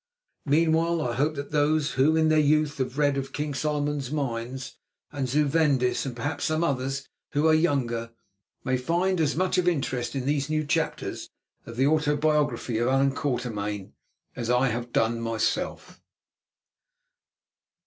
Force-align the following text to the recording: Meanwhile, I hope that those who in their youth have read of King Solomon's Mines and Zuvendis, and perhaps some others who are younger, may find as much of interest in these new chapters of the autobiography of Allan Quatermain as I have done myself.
Meanwhile, 0.47 0.99
I 1.07 1.13
hope 1.13 1.35
that 1.35 1.51
those 1.51 1.91
who 1.91 2.15
in 2.15 2.29
their 2.29 2.39
youth 2.39 2.79
have 2.79 2.97
read 2.97 3.17
of 3.17 3.31
King 3.33 3.53
Solomon's 3.53 4.09
Mines 4.09 4.75
and 5.11 5.27
Zuvendis, 5.27 6.07
and 6.07 6.15
perhaps 6.15 6.45
some 6.45 6.63
others 6.63 7.07
who 7.33 7.47
are 7.47 7.53
younger, 7.53 8.09
may 8.63 8.77
find 8.77 9.21
as 9.21 9.35
much 9.35 9.59
of 9.59 9.67
interest 9.67 10.15
in 10.15 10.25
these 10.25 10.49
new 10.49 10.65
chapters 10.65 11.29
of 11.67 11.75
the 11.75 11.85
autobiography 11.85 12.79
of 12.79 12.87
Allan 12.87 13.13
Quatermain 13.13 13.93
as 14.35 14.49
I 14.49 14.69
have 14.69 14.91
done 14.91 15.21
myself. 15.21 16.01